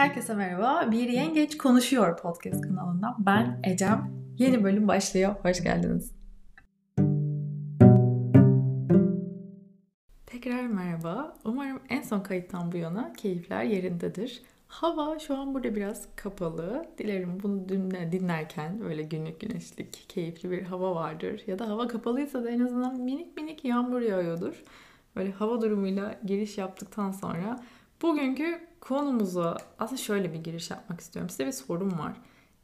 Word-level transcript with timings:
Herkese 0.00 0.34
merhaba. 0.34 0.88
Bir 0.90 1.08
Yengeç 1.08 1.56
Konuşuyor 1.56 2.16
podcast 2.16 2.60
kanalından 2.60 3.16
ben 3.18 3.60
Ecem. 3.64 4.10
Yeni 4.38 4.64
bölüm 4.64 4.88
başlıyor. 4.88 5.34
Hoş 5.42 5.62
geldiniz. 5.62 6.12
Tekrar 10.26 10.66
merhaba. 10.66 11.34
Umarım 11.44 11.80
en 11.88 12.02
son 12.02 12.20
kayıttan 12.20 12.72
bu 12.72 12.76
yana 12.76 13.12
keyifler 13.12 13.64
yerindedir. 13.64 14.42
Hava 14.68 15.18
şu 15.18 15.38
an 15.38 15.54
burada 15.54 15.74
biraz 15.76 16.08
kapalı. 16.16 16.86
Dilerim 16.98 17.38
bunu 17.42 17.68
dinlerken 18.12 18.80
böyle 18.80 19.02
günlük 19.02 19.40
güneşlik, 19.40 20.04
keyifli 20.08 20.50
bir 20.50 20.62
hava 20.62 20.94
vardır. 20.94 21.42
Ya 21.46 21.58
da 21.58 21.68
hava 21.68 21.88
kapalıysa 21.88 22.44
da 22.44 22.50
en 22.50 22.60
azından 22.60 23.00
minik 23.00 23.36
minik 23.36 23.64
yağmur 23.64 24.00
yağıyordur. 24.00 24.62
Böyle 25.16 25.32
hava 25.32 25.62
durumuyla 25.62 26.14
giriş 26.24 26.58
yaptıktan 26.58 27.12
sonra 27.12 27.60
bugünkü 28.02 28.60
konumuza 28.80 29.56
aslında 29.78 30.02
şöyle 30.02 30.32
bir 30.32 30.38
giriş 30.38 30.70
yapmak 30.70 31.00
istiyorum. 31.00 31.30
Size 31.30 31.46
bir 31.46 31.52
sorum 31.52 31.98
var. 31.98 32.16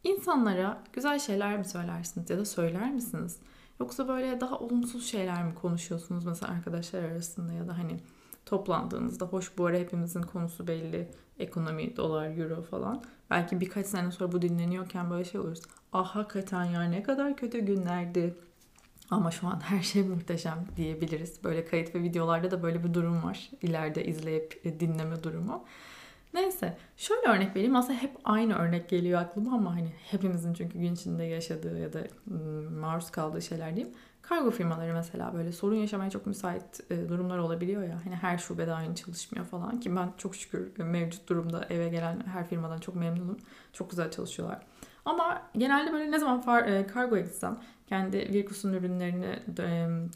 İnsanlara 0.04 0.82
güzel 0.92 1.18
şeyler 1.18 1.58
mi 1.58 1.64
söylersiniz 1.64 2.30
ya 2.30 2.38
da 2.38 2.44
söyler 2.44 2.92
misiniz? 2.92 3.38
Yoksa 3.80 4.08
böyle 4.08 4.40
daha 4.40 4.58
olumsuz 4.58 5.06
şeyler 5.06 5.44
mi 5.44 5.54
konuşuyorsunuz 5.54 6.24
mesela 6.24 6.52
arkadaşlar 6.52 7.02
arasında 7.02 7.52
ya 7.52 7.68
da 7.68 7.78
hani 7.78 8.00
toplandığınızda 8.46 9.26
hoş 9.26 9.58
bu 9.58 9.66
ara 9.66 9.76
hepimizin 9.76 10.22
konusu 10.22 10.66
belli. 10.66 11.10
Ekonomi, 11.38 11.96
dolar, 11.96 12.38
euro 12.38 12.62
falan. 12.62 13.02
Belki 13.30 13.60
birkaç 13.60 13.86
sene 13.86 14.12
sonra 14.12 14.32
bu 14.32 14.42
dinleniyorken 14.42 15.10
böyle 15.10 15.24
şey 15.24 15.40
oluruz. 15.40 15.62
Ah 15.92 16.16
hakikaten 16.16 16.64
ya 16.64 16.82
ne 16.82 17.02
kadar 17.02 17.36
kötü 17.36 17.58
günlerdi. 17.58 18.34
Ama 19.10 19.30
şu 19.30 19.46
an 19.46 19.60
her 19.60 19.82
şey 19.82 20.02
muhteşem 20.02 20.66
diyebiliriz. 20.76 21.44
Böyle 21.44 21.64
kayıt 21.64 21.94
ve 21.94 22.02
videolarda 22.02 22.50
da 22.50 22.62
böyle 22.62 22.84
bir 22.84 22.94
durum 22.94 23.22
var. 23.22 23.50
İleride 23.62 24.04
izleyip 24.04 24.60
e, 24.64 24.80
dinleme 24.80 25.22
durumu. 25.22 25.64
Neyse 26.34 26.76
şöyle 26.96 27.28
örnek 27.28 27.56
vereyim. 27.56 27.76
Aslında 27.76 27.98
hep 27.98 28.16
aynı 28.24 28.54
örnek 28.54 28.88
geliyor 28.88 29.20
aklıma 29.20 29.56
ama 29.56 29.74
hani 29.74 29.92
hepimizin 30.10 30.54
çünkü 30.54 30.78
gün 30.78 30.94
içinde 30.94 31.24
yaşadığı 31.24 31.78
ya 31.78 31.92
da 31.92 32.06
maruz 32.80 33.10
kaldığı 33.10 33.42
şeyler 33.42 33.76
diyeyim. 33.76 33.94
Kargo 34.22 34.50
firmaları 34.50 34.92
mesela 34.92 35.34
böyle 35.34 35.52
sorun 35.52 35.74
yaşamaya 35.74 36.10
çok 36.10 36.26
müsait 36.26 36.90
e, 36.90 37.08
durumlar 37.08 37.38
olabiliyor 37.38 37.82
ya. 37.82 38.00
Hani 38.04 38.16
her 38.16 38.38
şubede 38.38 38.72
aynı 38.72 38.94
çalışmıyor 38.94 39.46
falan 39.46 39.80
ki 39.80 39.96
ben 39.96 40.12
çok 40.18 40.36
şükür 40.36 40.78
mevcut 40.78 41.28
durumda 41.28 41.66
eve 41.70 41.88
gelen 41.88 42.26
her 42.26 42.46
firmadan 42.46 42.78
çok 42.78 42.94
memnunum. 42.94 43.36
Çok 43.72 43.90
güzel 43.90 44.10
çalışıyorlar. 44.10 44.62
Ama 45.04 45.42
genelde 45.56 45.92
böyle 45.92 46.10
ne 46.10 46.18
zaman 46.18 46.40
far, 46.40 46.62
e, 46.62 46.86
kargoya 46.86 47.22
gitsem 47.22 47.58
kendi 47.86 48.18
Virkus'un 48.18 48.72
ürünlerini 48.72 49.38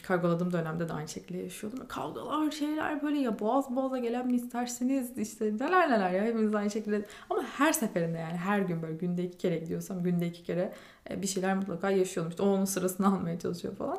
kargoladığım 0.02 0.52
dönemde 0.52 0.88
de 0.88 0.92
aynı 0.92 1.08
şekilde 1.08 1.38
yaşıyordum. 1.38 1.86
Kavgalar, 1.88 2.50
şeyler 2.50 3.02
böyle 3.02 3.18
ya 3.18 3.38
boğaz 3.38 3.76
boğaza 3.76 3.98
gelen 3.98 4.26
mi 4.26 4.34
isterseniz 4.34 5.18
işte 5.18 5.44
neler 5.44 5.90
neler 5.90 6.10
ya 6.10 6.24
hepimiz 6.24 6.54
aynı 6.54 6.70
şekilde. 6.70 7.06
Ama 7.30 7.42
her 7.42 7.72
seferinde 7.72 8.18
yani 8.18 8.36
her 8.36 8.58
gün 8.60 8.82
böyle 8.82 8.94
günde 8.94 9.24
iki 9.24 9.38
kere 9.38 9.58
gidiyorsam 9.58 10.02
günde 10.02 10.26
iki 10.26 10.42
kere 10.42 10.72
e, 11.10 11.22
bir 11.22 11.26
şeyler 11.26 11.56
mutlaka 11.56 11.90
yaşıyordum. 11.90 12.30
İşte 12.30 12.42
o 12.42 12.46
onun 12.46 12.64
sırasını 12.64 13.06
almaya 13.14 13.38
çalışıyor 13.38 13.74
falan. 13.76 13.98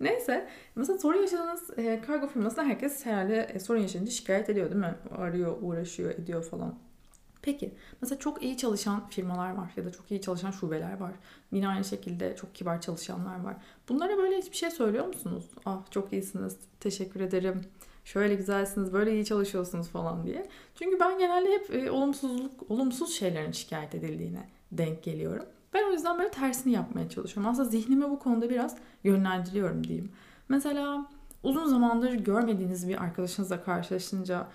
Neyse 0.00 0.48
mesela 0.74 0.98
sorun 0.98 1.20
yaşadığınız 1.20 1.78
e, 1.78 2.00
kargo 2.00 2.26
firmasında 2.26 2.64
herkes 2.64 3.06
herhalde 3.06 3.50
e, 3.54 3.60
sorun 3.60 3.80
yaşayınca 3.80 4.10
şikayet 4.10 4.50
ediyor 4.50 4.70
değil 4.70 4.80
mi? 4.80 4.94
Arıyor, 5.16 5.56
uğraşıyor, 5.60 6.10
ediyor 6.10 6.44
falan. 6.44 6.74
Peki 7.42 7.74
mesela 8.02 8.18
çok 8.18 8.42
iyi 8.42 8.56
çalışan 8.56 9.08
firmalar 9.08 9.54
var 9.54 9.70
ya 9.76 9.84
da 9.84 9.92
çok 9.92 10.10
iyi 10.10 10.20
çalışan 10.20 10.50
şubeler 10.50 11.00
var. 11.00 11.12
Yine 11.52 11.68
aynı 11.68 11.84
şekilde 11.84 12.36
çok 12.36 12.54
kibar 12.54 12.80
çalışanlar 12.80 13.40
var. 13.40 13.56
Bunlara 13.88 14.16
böyle 14.16 14.36
hiçbir 14.38 14.56
şey 14.56 14.70
söylüyor 14.70 15.06
musunuz? 15.06 15.44
Ah 15.66 15.90
çok 15.90 16.12
iyisiniz, 16.12 16.56
teşekkür 16.80 17.20
ederim, 17.20 17.60
şöyle 18.04 18.34
güzelsiniz, 18.34 18.92
böyle 18.92 19.12
iyi 19.14 19.24
çalışıyorsunuz 19.24 19.88
falan 19.88 20.26
diye. 20.26 20.48
Çünkü 20.74 21.00
ben 21.00 21.18
genelde 21.18 21.52
hep 21.52 21.74
e, 21.74 21.90
olumsuzluk, 21.90 22.70
olumsuz 22.70 23.14
şeylerin 23.14 23.52
şikayet 23.52 23.94
edildiğine 23.94 24.48
denk 24.72 25.02
geliyorum. 25.02 25.46
Ben 25.74 25.88
o 25.88 25.92
yüzden 25.92 26.18
böyle 26.18 26.30
tersini 26.30 26.72
yapmaya 26.72 27.08
çalışıyorum. 27.08 27.52
Aslında 27.52 27.68
zihnimi 27.68 28.10
bu 28.10 28.18
konuda 28.18 28.50
biraz 28.50 28.76
yönlendiriyorum 29.04 29.84
diyeyim. 29.84 30.12
Mesela 30.48 31.06
uzun 31.42 31.64
zamandır 31.64 32.12
görmediğiniz 32.12 32.88
bir 32.88 33.02
arkadaşınızla 33.02 33.64
karşılaşınca 33.64 34.48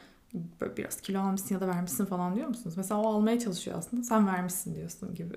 böyle 0.62 0.78
biraz 0.78 1.02
kilo 1.02 1.20
almışsın 1.20 1.56
ya 1.56 1.62
da 1.62 1.68
vermişsin 1.68 2.06
falan 2.06 2.36
diyor 2.36 2.48
musunuz? 2.48 2.74
Mesela 2.78 3.02
o 3.02 3.08
almaya 3.08 3.40
çalışıyor 3.40 3.78
aslında. 3.78 4.04
Sen 4.04 4.28
vermişsin 4.28 4.76
diyorsun 4.76 5.16
gibi. 5.16 5.36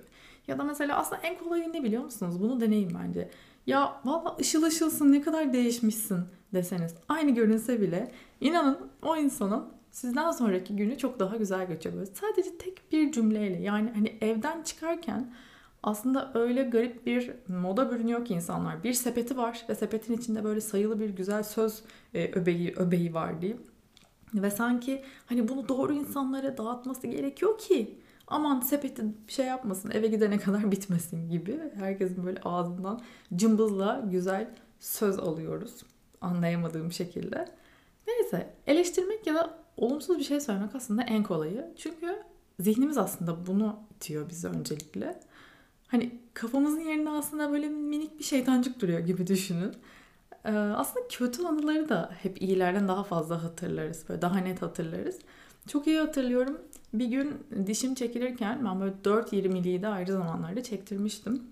Ya 0.48 0.58
da 0.58 0.64
mesela 0.64 0.98
aslında 0.98 1.22
en 1.22 1.38
kolayı 1.38 1.72
ne 1.72 1.82
biliyor 1.82 2.04
musunuz? 2.04 2.40
Bunu 2.40 2.60
deneyin 2.60 2.92
bence. 3.02 3.30
Ya 3.66 4.00
valla 4.04 4.36
ışıl 4.40 4.62
ışılsın 4.62 5.12
ne 5.12 5.22
kadar 5.22 5.52
değişmişsin 5.52 6.20
deseniz. 6.54 6.94
Aynı 7.08 7.30
görünse 7.30 7.80
bile 7.80 8.12
inanın 8.40 8.78
o 9.02 9.16
insanın 9.16 9.64
sizden 9.90 10.30
sonraki 10.30 10.76
günü 10.76 10.98
çok 10.98 11.20
daha 11.20 11.36
güzel 11.36 11.68
geçiyor. 11.68 12.06
sadece 12.14 12.58
tek 12.58 12.92
bir 12.92 13.12
cümleyle 13.12 13.62
yani 13.62 13.90
hani 13.94 14.18
evden 14.20 14.62
çıkarken 14.62 15.34
aslında 15.82 16.30
öyle 16.34 16.62
garip 16.62 17.06
bir 17.06 17.32
moda 17.48 17.90
bürünüyor 17.90 18.24
ki 18.24 18.34
insanlar. 18.34 18.84
Bir 18.84 18.92
sepeti 18.92 19.36
var 19.36 19.64
ve 19.68 19.74
sepetin 19.74 20.16
içinde 20.16 20.44
böyle 20.44 20.60
sayılı 20.60 21.00
bir 21.00 21.10
güzel 21.10 21.42
söz 21.42 21.82
e, 22.14 22.30
öbeği, 22.32 22.74
öbeği 22.76 23.14
var 23.14 23.40
diyeyim. 23.40 23.62
Ve 24.34 24.50
sanki 24.50 25.02
hani 25.26 25.48
bunu 25.48 25.68
doğru 25.68 25.92
insanlara 25.92 26.58
dağıtması 26.58 27.06
gerekiyor 27.06 27.58
ki 27.58 27.98
aman 28.26 28.60
sepeti 28.60 29.04
şey 29.28 29.46
yapmasın 29.46 29.90
eve 29.90 30.06
gidene 30.06 30.38
kadar 30.46 30.70
bitmesin 30.72 31.30
gibi. 31.30 31.60
Herkesin 31.74 32.26
böyle 32.26 32.40
ağzından 32.40 33.00
cımbızla 33.36 34.04
güzel 34.10 34.54
söz 34.80 35.18
alıyoruz. 35.18 35.72
Anlayamadığım 36.20 36.92
şekilde. 36.92 37.48
Neyse 38.06 38.54
eleştirmek 38.66 39.26
ya 39.26 39.34
da 39.34 39.58
olumsuz 39.76 40.18
bir 40.18 40.24
şey 40.24 40.40
söylemek 40.40 40.74
aslında 40.74 41.02
en 41.02 41.22
kolayı. 41.22 41.66
Çünkü 41.76 42.22
zihnimiz 42.60 42.98
aslında 42.98 43.46
bunu 43.46 43.78
itiyor 43.96 44.28
bize 44.28 44.48
öncelikle. 44.48 45.20
Hani 45.86 46.20
kafamızın 46.34 46.80
yerinde 46.80 47.10
aslında 47.10 47.52
böyle 47.52 47.68
minik 47.68 48.18
bir 48.18 48.24
şeytancık 48.24 48.80
duruyor 48.80 49.00
gibi 49.00 49.26
düşünün. 49.26 49.72
Ee, 50.46 50.50
aslında 50.50 51.08
kötü 51.08 51.46
anıları 51.46 51.88
da 51.88 52.10
hep 52.22 52.42
iyilerden 52.42 52.88
daha 52.88 53.04
fazla 53.04 53.44
hatırlarız. 53.44 54.08
Böyle 54.08 54.22
daha 54.22 54.38
net 54.38 54.62
hatırlarız. 54.62 55.18
Çok 55.68 55.86
iyi 55.86 55.98
hatırlıyorum. 55.98 56.58
Bir 56.94 57.06
gün 57.06 57.46
dişim 57.66 57.94
çekilirken 57.94 58.64
ben 58.64 58.80
böyle 58.80 58.94
4.20'liyi 59.04 59.82
de 59.82 59.88
ayrı 59.88 60.12
zamanlarda 60.12 60.62
çektirmiştim. 60.62 61.42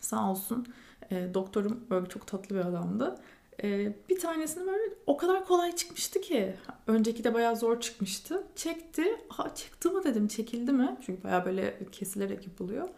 Sağ 0.00 0.30
olsun 0.30 0.66
e, 1.10 1.34
doktorum 1.34 1.80
böyle 1.90 2.06
çok 2.08 2.26
tatlı 2.26 2.56
bir 2.56 2.60
adamdı. 2.60 3.18
E, 3.62 3.92
bir 4.08 4.20
tanesini 4.20 4.66
böyle 4.66 4.94
o 5.06 5.16
kadar 5.16 5.44
kolay 5.46 5.76
çıkmıştı 5.76 6.20
ki. 6.20 6.54
Önceki 6.86 7.24
de 7.24 7.34
bayağı 7.34 7.56
zor 7.56 7.80
çıkmıştı. 7.80 8.42
Çekti. 8.56 9.04
Ha 9.28 9.54
çıktı 9.54 9.90
mı 9.90 10.04
dedim 10.04 10.28
çekildi 10.28 10.72
mi? 10.72 10.96
Çünkü 11.06 11.24
bayağı 11.24 11.44
böyle 11.44 11.78
kesilerek 11.92 12.46
yapılıyor. 12.46 12.88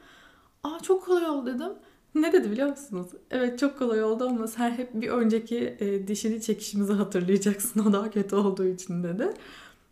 Aa 0.65 0.81
çok 0.83 1.05
kolay 1.05 1.31
oldu 1.31 1.55
dedim. 1.55 1.73
Ne 2.15 2.33
dedi 2.33 2.51
biliyor 2.51 2.69
musunuz? 2.69 3.07
Evet 3.31 3.59
çok 3.59 3.79
kolay 3.79 4.05
oldu 4.05 4.25
ama 4.29 4.47
sen 4.47 4.71
hep 4.71 4.95
bir 4.95 5.09
önceki 5.09 5.77
e, 5.81 6.09
dişini 6.09 6.43
çekişimizi 6.43 6.93
hatırlayacaksın. 6.93 7.85
O 7.89 7.93
daha 7.93 8.11
kötü 8.11 8.37
olduğu 8.37 8.67
için 8.67 9.03
dedi. 9.03 9.33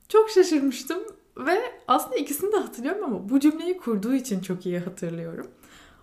Çok 0.09 0.31
şaşırmıştım 0.31 0.99
ve 1.37 1.59
aslında 1.89 2.17
ikisini 2.17 2.53
de 2.53 2.57
hatırlıyorum 2.57 3.05
ama 3.05 3.28
bu 3.28 3.41
cümleyi 3.41 3.78
kurduğu 3.78 4.15
için 4.15 4.41
çok 4.41 4.67
iyi 4.67 4.78
hatırlıyorum. 4.78 5.47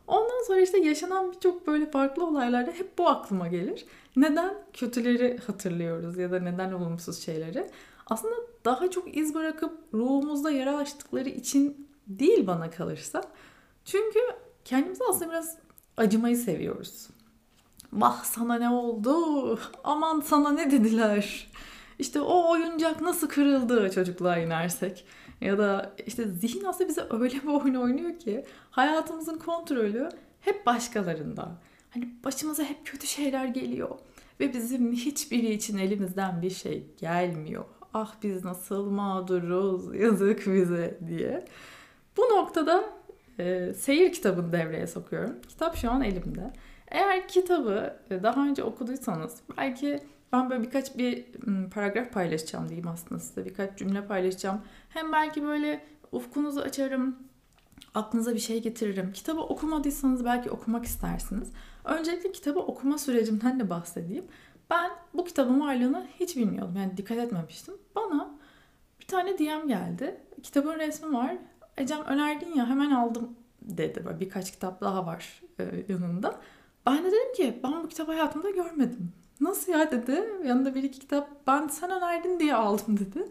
Ondan 0.08 0.44
sonra 0.48 0.60
işte 0.62 0.80
yaşanan 0.80 1.32
birçok 1.32 1.68
böyle 1.68 1.92
farklı 1.92 2.26
olaylarda 2.26 2.72
hep 2.72 2.98
bu 2.98 3.08
aklıma 3.10 3.48
gelir. 3.48 3.86
Neden 4.16 4.54
kötüleri 4.74 5.38
hatırlıyoruz 5.48 6.18
ya 6.18 6.32
da 6.32 6.40
neden 6.40 6.72
olumsuz 6.72 7.20
şeyleri? 7.20 7.68
Aslında 8.08 8.36
daha 8.66 8.92
çok 8.92 9.18
iz 9.18 9.34
bırakıp 9.36 9.72
ruhumuzda 9.94 10.52
yara 10.52 10.78
açtıkları 10.78 11.30
için 11.30 11.88
değil 12.08 12.48
bana 12.48 12.70
kalırsa. 12.70 13.22
Çünkü 13.86 14.20
kendimizi 14.66 15.04
aslında 15.10 15.32
biraz 15.32 15.58
acımayı 15.98 16.38
seviyoruz. 16.38 17.08
Vah 17.94 18.24
sana 18.24 18.56
ne 18.56 18.70
oldu? 18.70 19.60
Aman 19.84 20.22
sana 20.22 20.52
ne 20.52 20.72
dediler? 20.72 21.48
İşte 22.00 22.22
o 22.22 22.52
oyuncak 22.52 23.02
nasıl 23.02 23.28
kırıldı 23.28 23.92
çocukluğa 23.92 24.38
inersek. 24.38 25.06
Ya 25.42 25.58
da 25.58 25.96
işte 26.06 26.28
zihin 26.28 26.64
aslında 26.64 26.90
bize 26.90 27.08
öyle 27.10 27.44
bir 27.44 27.48
oyun 27.48 27.76
oynuyor 27.76 28.20
ki 28.20 28.46
hayatımızın 28.72 29.38
kontrolü 29.38 30.10
hep 30.42 30.66
başkalarında. 30.66 31.52
Hani 31.90 32.10
başımıza 32.24 32.64
hep 32.64 32.86
kötü 32.86 33.08
şeyler 33.08 33.46
geliyor 33.46 33.90
ve 34.40 34.54
bizim 34.54 34.92
hiçbiri 34.92 35.54
için 35.54 35.78
elimizden 35.78 36.42
bir 36.42 36.50
şey 36.50 36.88
gelmiyor. 36.98 37.66
Ah 37.94 38.16
biz 38.24 38.46
nasıl 38.46 38.90
mağduruz 38.90 39.96
yazık 39.96 40.48
bize 40.48 41.00
diye. 41.08 41.46
Bu 42.18 42.22
noktada 42.22 42.84
e, 43.40 43.74
seyir 43.74 44.14
kitabını 44.14 44.52
devreye 44.52 44.88
sokuyorum. 44.88 45.42
Kitap 45.48 45.76
şu 45.76 45.92
an 45.92 46.02
elimde. 46.02 46.54
Eğer 46.88 47.28
kitabı 47.28 47.94
e, 48.10 48.24
daha 48.24 48.48
önce 48.48 48.64
okuduysanız 48.64 49.42
belki 49.58 50.00
ben 50.34 50.50
böyle 50.50 50.64
birkaç 50.64 50.98
bir 50.98 51.26
paragraf 51.74 52.14
paylaşacağım 52.14 52.70
diyeyim 52.70 52.88
aslında 52.88 53.20
size. 53.20 53.46
Birkaç 53.46 53.78
cümle 53.78 54.08
paylaşacağım. 54.08 54.62
Hem 54.90 55.12
belki 55.12 55.44
böyle 55.44 55.86
ufkunuzu 56.12 56.60
açarım, 56.60 57.16
aklınıza 57.94 58.34
bir 58.34 58.40
şey 58.40 58.62
getiririm. 58.62 59.12
Kitabı 59.14 59.42
okumadıysanız 59.42 60.26
belki 60.26 60.50
okumak 60.50 60.86
istersiniz. 60.86 61.52
Öncelikle 61.86 62.32
kitabı 62.32 62.60
okuma 62.60 62.98
sürecimden 62.98 63.60
de 63.60 63.70
bahsedeyim. 63.70 64.26
Ben 64.70 64.92
bu 65.14 65.26
kitabın 65.26 65.60
varlığını 65.60 66.08
hiç 66.20 66.38
bilmiyordum. 66.38 66.76
Yani 66.78 66.98
dikkat 66.98 67.18
etmemiştim. 67.18 67.74
Bana 67.96 68.36
bir 69.00 69.08
tane 69.08 69.38
DM 69.38 69.68
geldi. 69.68 70.22
Kitabın 70.44 70.80
resmi 70.80 71.14
var 71.14 71.36
Ecem 71.78 72.02
önerdin 72.02 72.54
ya 72.56 72.70
hemen 72.70 72.92
aldım 72.92 73.36
dedi. 73.62 74.02
Böyle 74.06 74.20
birkaç 74.20 74.52
kitap 74.52 74.82
daha 74.82 75.06
var 75.06 75.42
e, 75.60 75.64
yanında. 75.90 76.40
Ben 76.86 77.04
de 77.04 77.08
dedim 77.08 77.34
ki 77.36 77.60
ben 77.64 77.84
bu 77.84 77.88
kitabı 77.88 78.12
hayatımda 78.12 78.50
görmedim. 78.50 79.12
Nasıl 79.40 79.72
ya 79.72 79.92
dedi. 79.92 80.30
Yanında 80.46 80.76
bir 80.76 80.84
iki 80.84 81.00
kitap 81.00 81.30
ben 81.48 81.68
sen 81.68 81.92
önerdin 81.92 82.40
diye 82.40 82.56
aldım 82.56 83.00
dedi. 83.00 83.30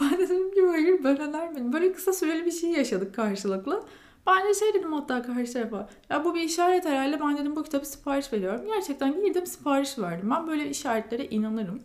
Ben 0.00 0.10
de 0.10 0.28
dedim 0.28 0.54
ki 0.54 0.66
hayır 0.66 1.04
ben 1.04 1.20
önermedim. 1.20 1.72
Böyle 1.72 1.92
kısa 1.92 2.12
süreli 2.12 2.46
bir 2.46 2.50
şey 2.50 2.70
yaşadık 2.70 3.14
karşılıklı. 3.14 3.84
Ben 4.26 4.48
de 4.48 4.54
şey 4.54 4.74
dedim 4.74 4.92
hatta 4.92 5.22
karşı 5.22 5.52
tarafa. 5.52 5.88
Ya 6.10 6.24
bu 6.24 6.34
bir 6.34 6.40
işaret 6.40 6.84
herhalde. 6.84 7.20
Ben 7.20 7.38
dedim 7.38 7.56
bu 7.56 7.62
kitabı 7.62 7.86
sipariş 7.86 8.32
veriyorum. 8.32 8.66
Gerçekten 8.66 9.24
girdim 9.24 9.46
sipariş 9.46 9.98
verdim. 9.98 10.30
Ben 10.30 10.46
böyle 10.46 10.70
işaretlere 10.70 11.26
inanırım. 11.26 11.82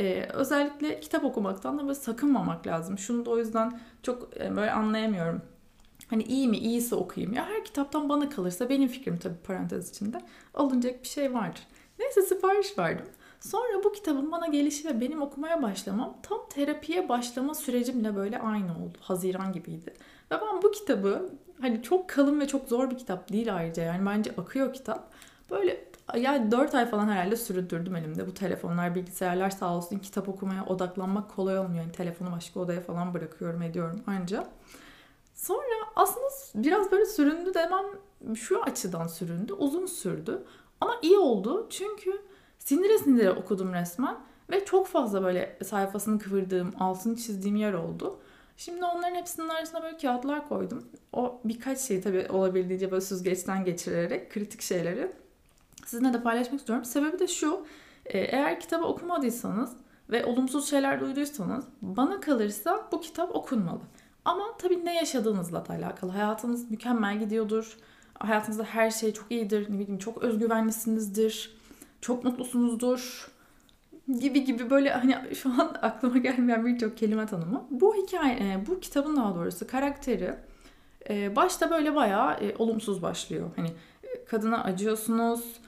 Ee, 0.00 0.28
özellikle 0.32 1.00
kitap 1.00 1.24
okumaktan 1.24 1.78
da 1.78 1.82
böyle 1.82 1.94
sakınmamak 1.94 2.66
lazım. 2.66 2.98
Şunu 2.98 3.26
da 3.26 3.30
o 3.30 3.38
yüzden 3.38 3.80
çok 4.02 4.36
e, 4.40 4.56
böyle 4.56 4.70
anlayamıyorum. 4.70 5.42
Hani 6.10 6.22
iyi 6.22 6.48
mi 6.48 6.56
iyisi 6.58 6.94
okuyayım. 6.94 7.34
Ya 7.34 7.46
her 7.46 7.64
kitaptan 7.64 8.08
bana 8.08 8.28
kalırsa 8.28 8.68
benim 8.68 8.88
fikrim 8.88 9.18
tabii 9.18 9.38
parantez 9.46 9.90
içinde 9.90 10.22
alınacak 10.54 11.02
bir 11.02 11.08
şey 11.08 11.34
vardır. 11.34 11.62
Neyse 11.98 12.22
sipariş 12.22 12.78
verdim. 12.78 13.06
Sonra 13.40 13.84
bu 13.84 13.92
kitabın 13.92 14.32
bana 14.32 14.46
gelişi 14.46 14.88
ve 14.88 15.00
benim 15.00 15.22
okumaya 15.22 15.62
başlamam 15.62 16.16
tam 16.22 16.38
terapiye 16.50 17.08
başlama 17.08 17.54
sürecimle 17.54 18.16
böyle 18.16 18.38
aynı 18.38 18.72
oldu. 18.72 18.98
Haziran 19.00 19.52
gibiydi. 19.52 19.94
Ve 20.30 20.34
ben 20.40 20.62
bu 20.62 20.70
kitabı 20.70 21.30
hani 21.60 21.82
çok 21.82 22.08
kalın 22.08 22.40
ve 22.40 22.46
çok 22.46 22.68
zor 22.68 22.90
bir 22.90 22.98
kitap 22.98 23.32
değil 23.32 23.56
ayrıca 23.56 23.82
yani 23.82 24.06
bence 24.06 24.32
akıyor 24.38 24.72
kitap. 24.72 25.12
Böyle 25.50 25.87
yani 26.16 26.50
4 26.50 26.74
ay 26.74 26.86
falan 26.86 27.08
herhalde 27.08 27.36
sürdürdüm 27.36 27.96
elimde. 27.96 28.26
Bu 28.26 28.34
telefonlar, 28.34 28.94
bilgisayarlar 28.94 29.50
sağ 29.50 29.76
olsun 29.76 29.98
kitap 29.98 30.28
okumaya 30.28 30.66
odaklanmak 30.66 31.30
kolay 31.30 31.58
olmuyor. 31.58 31.82
Yani 31.82 31.92
telefonu 31.92 32.32
başka 32.32 32.60
odaya 32.60 32.80
falan 32.80 33.14
bırakıyorum 33.14 33.62
ediyorum 33.62 34.02
anca. 34.06 34.46
Sonra 35.34 35.74
aslında 35.96 36.28
biraz 36.54 36.92
böyle 36.92 37.06
süründü 37.06 37.54
demem 37.54 37.84
şu 38.36 38.62
açıdan 38.62 39.06
süründü. 39.06 39.52
Uzun 39.52 39.86
sürdü. 39.86 40.44
Ama 40.80 40.94
iyi 41.02 41.18
oldu. 41.18 41.66
Çünkü 41.70 42.22
sindire 42.58 42.98
sindire 42.98 43.30
okudum 43.30 43.74
resmen. 43.74 44.18
Ve 44.50 44.64
çok 44.64 44.86
fazla 44.86 45.22
böyle 45.22 45.58
sayfasını 45.64 46.18
kıvırdığım, 46.18 46.72
altını 46.80 47.16
çizdiğim 47.16 47.56
yer 47.56 47.72
oldu. 47.72 48.18
Şimdi 48.56 48.84
onların 48.84 49.14
hepsinin 49.14 49.48
arasına 49.48 49.82
böyle 49.82 49.96
kağıtlar 49.96 50.48
koydum. 50.48 50.88
O 51.12 51.40
birkaç 51.44 51.80
şey 51.80 52.00
tabii 52.00 52.26
olabildiğince 52.30 52.90
böyle 52.90 53.00
süzgeçten 53.00 53.64
geçirerek 53.64 54.32
kritik 54.32 54.62
şeyleri 54.62 55.12
sizinle 55.86 56.12
de 56.12 56.22
paylaşmak 56.22 56.60
istiyorum. 56.60 56.84
Sebebi 56.84 57.18
de 57.18 57.26
şu. 57.26 57.66
E, 58.06 58.18
eğer 58.18 58.60
kitabı 58.60 58.84
okumadıysanız 58.84 59.76
ve 60.10 60.24
olumsuz 60.24 60.70
şeyler 60.70 61.00
duyduysanız 61.00 61.64
bana 61.82 62.20
kalırsa 62.20 62.88
bu 62.92 63.00
kitap 63.00 63.34
okunmalı. 63.34 63.80
Ama 64.24 64.44
tabii 64.58 64.84
ne 64.84 64.94
yaşadığınızla 64.94 65.66
da 65.66 65.72
alakalı. 65.72 66.10
Hayatınız 66.10 66.70
mükemmel 66.70 67.18
gidiyordur. 67.18 67.76
Hayatınızda 68.18 68.64
her 68.64 68.90
şey 68.90 69.12
çok 69.12 69.26
iyidir. 69.30 69.70
Ne 69.70 69.78
bileyim 69.78 69.98
çok 69.98 70.22
özgüvenlisinizdir. 70.22 71.56
Çok 72.00 72.24
mutlusunuzdur. 72.24 73.30
Gibi 74.20 74.44
gibi 74.44 74.70
böyle 74.70 74.90
hani 74.90 75.34
şu 75.34 75.50
an 75.50 75.76
aklıma 75.82 76.18
gelmeyen 76.18 76.66
birçok 76.66 76.96
kelime 76.96 77.26
tanımı. 77.26 77.66
Bu 77.70 77.94
hikaye, 77.94 78.34
e, 78.34 78.66
bu 78.66 78.80
kitabın 78.80 79.16
daha 79.16 79.34
doğrusu 79.34 79.66
karakteri 79.66 80.34
e, 81.10 81.36
başta 81.36 81.70
böyle 81.70 81.94
bayağı 81.94 82.38
olumsuz 82.58 83.02
başlıyor. 83.02 83.50
Hani 83.56 83.68
kadına 84.26 84.64
acıyorsunuz, 84.64 85.60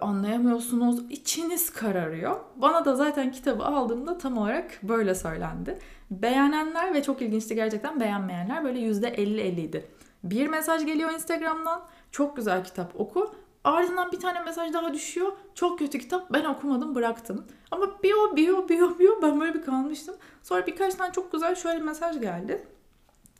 anlayamıyorsunuz. 0.00 1.10
içiniz 1.10 1.70
kararıyor. 1.70 2.36
Bana 2.56 2.84
da 2.84 2.96
zaten 2.96 3.32
kitabı 3.32 3.64
aldığımda 3.64 4.18
tam 4.18 4.38
olarak 4.38 4.78
böyle 4.82 5.14
söylendi. 5.14 5.78
Beğenenler 6.10 6.94
ve 6.94 7.02
çok 7.02 7.22
ilginçti 7.22 7.54
gerçekten 7.54 8.00
beğenmeyenler 8.00 8.64
böyle 8.64 8.78
%50-50 8.80 9.60
idi. 9.60 9.90
Bir 10.24 10.46
mesaj 10.46 10.86
geliyor 10.86 11.12
Instagram'dan. 11.12 11.82
Çok 12.10 12.36
güzel 12.36 12.64
kitap 12.64 13.00
oku. 13.00 13.34
Ardından 13.64 14.12
bir 14.12 14.20
tane 14.20 14.42
mesaj 14.42 14.72
daha 14.72 14.94
düşüyor. 14.94 15.32
Çok 15.54 15.78
kötü 15.78 15.98
kitap. 15.98 16.32
Ben 16.32 16.44
okumadım 16.44 16.94
bıraktım. 16.94 17.44
Ama 17.70 18.02
bir 18.02 18.12
o 18.12 18.36
bir 18.36 18.48
o 18.48 18.68
bir 18.68 18.80
o 18.80 18.98
bir 18.98 19.08
o 19.08 19.22
ben 19.22 19.40
böyle 19.40 19.54
bir 19.54 19.62
kalmıştım. 19.62 20.16
Sonra 20.42 20.66
birkaç 20.66 20.94
tane 20.94 21.12
çok 21.12 21.32
güzel 21.32 21.54
şöyle 21.54 21.78
mesaj 21.78 22.20
geldi. 22.20 22.66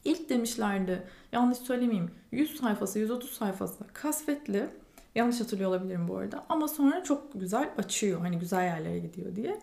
İlk 0.05 0.29
demişlerdi 0.29 1.09
yanlış 1.33 1.59
söylemeyeyim 1.59 2.11
100 2.33 2.61
sayfası 2.61 2.99
130 2.99 3.31
sayfası 3.31 3.85
kasvetli 3.93 4.71
Yanlış 5.19 5.41
hatırlıyor 5.41 5.71
olabilirim 5.71 6.09
bu 6.09 6.17
arada. 6.17 6.45
Ama 6.49 6.69
sonra 6.69 7.05
çok 7.05 7.41
güzel 7.41 7.71
açıyor. 7.79 8.21
Hani 8.21 8.39
güzel 8.39 8.65
yerlere 8.65 8.99
gidiyor 8.99 9.37
diye. 9.37 9.59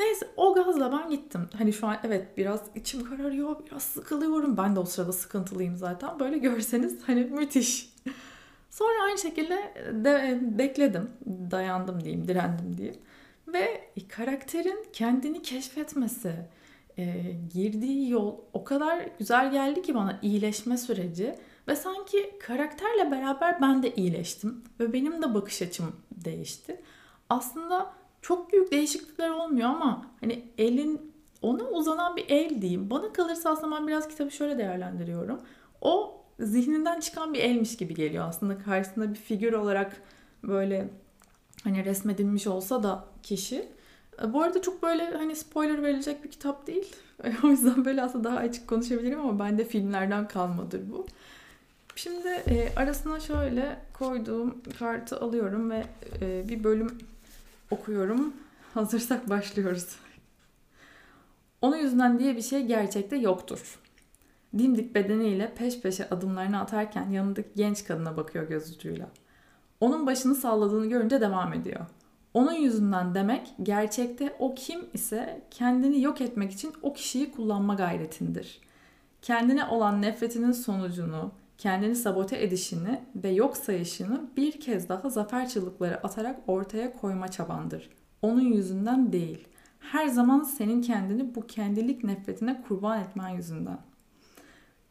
Neyse 0.00 0.28
o 0.36 0.54
gazla 0.54 0.92
ben 0.92 1.10
gittim. 1.10 1.48
Hani 1.58 1.72
şu 1.72 1.86
an 1.86 1.96
evet 2.04 2.36
biraz 2.36 2.62
içim 2.74 3.04
kararıyor, 3.04 3.56
biraz 3.66 3.82
sıkılıyorum. 3.82 4.56
Ben 4.56 4.76
de 4.76 4.80
o 4.80 4.84
sırada 4.84 5.12
sıkıntılıyım 5.12 5.76
zaten. 5.76 6.20
Böyle 6.20 6.38
görseniz 6.38 6.98
hani 7.06 7.24
müthiş. 7.24 7.94
Sonra 8.70 9.02
aynı 9.04 9.18
şekilde 9.18 9.56
de 10.04 10.38
bekledim. 10.42 11.10
Dayandım 11.50 12.04
diyeyim, 12.04 12.28
direndim 12.28 12.76
diyeyim. 12.78 13.00
Ve 13.48 13.80
karakterin 14.08 14.86
kendini 14.92 15.42
keşfetmesi, 15.42 16.32
e, 16.98 17.04
girdiği 17.54 18.10
yol 18.10 18.36
o 18.52 18.64
kadar 18.64 19.08
güzel 19.18 19.52
geldi 19.52 19.82
ki 19.82 19.94
bana 19.94 20.18
iyileşme 20.22 20.76
süreci. 20.76 21.34
Ve 21.68 21.76
sanki 21.76 22.38
karakterle 22.40 23.10
beraber 23.10 23.60
ben 23.62 23.82
de 23.82 23.94
iyileştim 23.94 24.64
ve 24.80 24.92
benim 24.92 25.22
de 25.22 25.34
bakış 25.34 25.62
açım 25.62 25.96
değişti. 26.12 26.80
Aslında 27.28 27.92
çok 28.22 28.52
büyük 28.52 28.72
değişiklikler 28.72 29.30
olmuyor 29.30 29.68
ama 29.68 30.06
hani 30.20 30.44
elin 30.58 31.12
ona 31.42 31.64
uzanan 31.64 32.16
bir 32.16 32.24
el 32.28 32.62
diyeyim. 32.62 32.90
Bana 32.90 33.12
kalırsa 33.12 33.50
aslında 33.50 33.76
ben 33.76 33.88
biraz 33.88 34.08
kitabı 34.08 34.30
şöyle 34.30 34.58
değerlendiriyorum. 34.58 35.40
O 35.80 36.20
zihninden 36.40 37.00
çıkan 37.00 37.34
bir 37.34 37.38
elmiş 37.38 37.76
gibi 37.76 37.94
geliyor. 37.94 38.28
Aslında 38.28 38.58
karşısında 38.58 39.10
bir 39.10 39.18
figür 39.18 39.52
olarak 39.52 40.02
böyle 40.42 40.88
hani 41.64 41.84
resmedilmiş 41.84 42.46
olsa 42.46 42.82
da 42.82 43.04
kişi. 43.22 43.68
Bu 44.28 44.42
arada 44.42 44.62
çok 44.62 44.82
böyle 44.82 45.10
hani 45.16 45.36
spoiler 45.36 45.82
verilecek 45.82 46.24
bir 46.24 46.30
kitap 46.30 46.66
değil. 46.66 46.96
O 47.44 47.48
yüzden 47.48 47.84
böyle 47.84 48.02
aslında 48.02 48.24
daha 48.24 48.36
açık 48.38 48.68
konuşabilirim 48.68 49.20
ama 49.20 49.38
bende 49.38 49.64
filmlerden 49.64 50.28
kalmadır 50.28 50.80
bu. 50.90 51.06
Şimdi 51.98 52.28
e, 52.28 52.72
arasına 52.76 53.20
şöyle 53.20 53.78
koyduğum 53.92 54.62
kartı 54.78 55.20
alıyorum 55.20 55.70
ve 55.70 55.84
e, 56.20 56.48
bir 56.48 56.64
bölüm 56.64 56.98
okuyorum. 57.70 58.34
Hazırsak 58.74 59.30
başlıyoruz. 59.30 59.96
Onun 61.62 61.76
yüzünden 61.76 62.18
diye 62.18 62.36
bir 62.36 62.42
şey 62.42 62.66
gerçekte 62.66 63.16
yoktur. 63.16 63.78
Dimdik 64.58 64.94
bedeniyle 64.94 65.54
peş 65.54 65.80
peşe 65.80 66.08
adımlarını 66.08 66.60
atarken 66.60 67.10
yanındaki 67.10 67.48
genç 67.56 67.84
kadına 67.84 68.16
bakıyor 68.16 68.48
göz 68.48 68.76
ucuyla. 68.76 69.08
Onun 69.80 70.06
başını 70.06 70.34
salladığını 70.34 70.86
görünce 70.86 71.20
devam 71.20 71.52
ediyor. 71.52 71.80
Onun 72.34 72.52
yüzünden 72.52 73.14
demek 73.14 73.54
gerçekte 73.62 74.36
o 74.38 74.54
kim 74.54 74.80
ise 74.92 75.42
kendini 75.50 76.02
yok 76.02 76.20
etmek 76.20 76.52
için 76.52 76.72
o 76.82 76.92
kişiyi 76.92 77.32
kullanma 77.32 77.74
gayretindir. 77.74 78.60
Kendine 79.22 79.64
olan 79.64 80.02
nefretinin 80.02 80.52
sonucunu, 80.52 81.32
kendini 81.58 81.96
sabote 81.96 82.42
edişini 82.42 83.00
ve 83.16 83.28
yok 83.28 83.56
sayışını 83.56 84.30
bir 84.36 84.60
kez 84.60 84.88
daha 84.88 85.10
zafer 85.10 85.48
çığlıkları 85.48 86.04
atarak 86.04 86.40
ortaya 86.46 86.92
koyma 86.92 87.28
çabandır. 87.28 87.90
Onun 88.22 88.40
yüzünden 88.40 89.12
değil. 89.12 89.48
Her 89.78 90.06
zaman 90.06 90.42
senin 90.42 90.82
kendini 90.82 91.34
bu 91.34 91.46
kendilik 91.46 92.04
nefretine 92.04 92.62
kurban 92.68 93.00
etmen 93.00 93.28
yüzünden. 93.28 93.78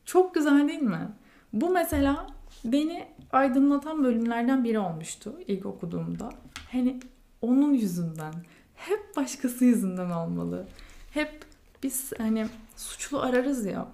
Çok 0.06 0.36
güzel 0.36 0.68
değil 0.68 0.82
mi? 0.82 1.10
Bu 1.54 1.70
mesela 1.70 2.28
beni 2.66 3.08
aydınlatan 3.32 4.04
bölümlerden 4.04 4.64
biri 4.64 4.80
olmuştu 4.80 5.40
ilk 5.48 5.66
okuduğumda. 5.66 6.30
Hani 6.72 7.00
onun 7.42 7.74
yüzünden. 7.74 8.34
Hep 8.76 9.16
başkası 9.18 9.66
yüzünden 9.66 10.10
olmalı. 10.10 10.68
Hep 11.12 11.46
biz 11.84 12.12
hani 12.18 12.48
suçlu 12.76 13.20
ararız 13.20 13.66
ya. 13.66 13.88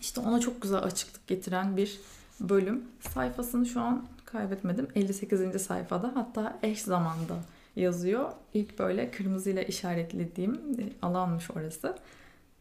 İşte 0.00 0.20
ona 0.20 0.40
çok 0.40 0.62
güzel 0.62 0.78
açıklık 0.78 1.26
getiren 1.26 1.76
bir 1.76 2.00
bölüm. 2.40 2.84
Sayfasını 3.00 3.66
şu 3.66 3.80
an 3.80 4.04
kaybetmedim. 4.24 4.88
58. 4.94 5.62
sayfada 5.62 6.12
hatta 6.14 6.58
eş 6.62 6.82
zamanda 6.82 7.34
yazıyor. 7.76 8.32
İlk 8.54 8.78
böyle 8.78 9.10
kırmızıyla 9.10 9.62
işaretlediğim 9.62 10.54
e, 10.54 11.06
alanmış 11.06 11.50
orası. 11.50 11.96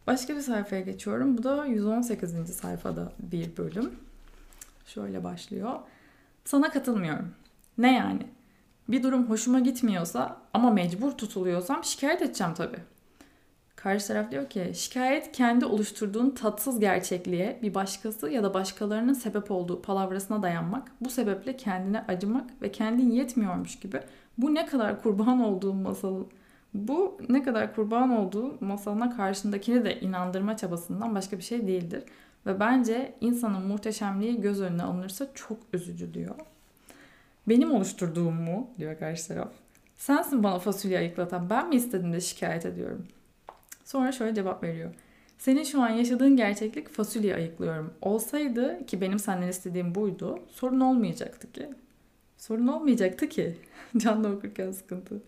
Başka 0.07 0.35
bir 0.35 0.41
sayfaya 0.41 0.81
geçiyorum. 0.81 1.37
Bu 1.37 1.43
da 1.43 1.65
118. 1.65 2.55
sayfada 2.55 3.11
bir 3.19 3.57
bölüm. 3.57 3.91
Şöyle 4.85 5.23
başlıyor. 5.23 5.79
Sana 6.45 6.71
katılmıyorum. 6.71 7.31
Ne 7.77 7.95
yani? 7.95 8.27
Bir 8.87 9.03
durum 9.03 9.29
hoşuma 9.29 9.59
gitmiyorsa 9.59 10.37
ama 10.53 10.71
mecbur 10.71 11.11
tutuluyorsam 11.11 11.83
şikayet 11.83 12.21
edeceğim 12.21 12.53
tabii. 12.53 12.79
Karşı 13.83 14.07
taraf 14.07 14.31
diyor 14.31 14.49
ki 14.49 14.71
şikayet 14.73 15.31
kendi 15.31 15.65
oluşturduğun 15.65 16.29
tatsız 16.29 16.79
gerçekliğe 16.79 17.59
bir 17.61 17.73
başkası 17.73 18.29
ya 18.29 18.43
da 18.43 18.53
başkalarının 18.53 19.13
sebep 19.13 19.51
olduğu 19.51 19.81
palavrasına 19.81 20.41
dayanmak, 20.41 20.91
bu 21.01 21.09
sebeple 21.09 21.57
kendine 21.57 22.05
acımak 22.07 22.61
ve 22.61 22.71
kendin 22.71 23.11
yetmiyormuş 23.11 23.79
gibi 23.79 23.99
bu 24.37 24.55
ne 24.55 24.65
kadar 24.65 25.01
kurban 25.01 25.39
olduğu 25.39 25.73
masal 25.73 26.23
bu 26.73 27.17
ne 27.29 27.43
kadar 27.43 27.75
kurban 27.75 28.09
olduğu 28.09 28.65
masalına 28.65 29.17
karşındakini 29.17 29.85
de 29.85 29.99
inandırma 29.99 30.57
çabasından 30.57 31.15
başka 31.15 31.37
bir 31.37 31.43
şey 31.43 31.67
değildir. 31.67 32.03
Ve 32.45 32.59
bence 32.59 33.13
insanın 33.21 33.67
muhteşemliği 33.67 34.41
göz 34.41 34.61
önüne 34.61 34.83
alınırsa 34.83 35.27
çok 35.33 35.57
üzücü 35.73 36.13
diyor. 36.13 36.35
Benim 37.47 37.71
oluşturduğum 37.71 38.35
mu 38.35 38.67
diyor 38.79 38.99
karşı 38.99 39.27
taraf. 39.27 39.51
Sensin 39.97 40.43
bana 40.43 40.59
fasulye 40.59 40.97
ayıklatan. 40.97 41.49
Ben 41.49 41.69
mi 41.69 41.75
istedim 41.75 42.13
de 42.13 42.21
şikayet 42.21 42.65
ediyorum. 42.65 43.07
Sonra 43.91 44.11
şöyle 44.11 44.35
cevap 44.35 44.63
veriyor. 44.63 44.93
Senin 45.37 45.63
şu 45.63 45.81
an 45.81 45.89
yaşadığın 45.89 46.35
gerçeklik 46.35 46.89
fasulye 46.89 47.35
ayıklıyorum. 47.35 47.93
Olsaydı 48.01 48.85
ki 48.85 49.01
benim 49.01 49.19
senden 49.19 49.47
istediğim 49.47 49.95
buydu. 49.95 50.39
Sorun 50.49 50.79
olmayacaktı 50.79 51.51
ki. 51.51 51.69
Sorun 52.37 52.67
olmayacaktı 52.67 53.29
ki. 53.29 53.57
Canlı 53.97 54.27
okurken 54.29 54.71
sıkıntı. 54.71 55.21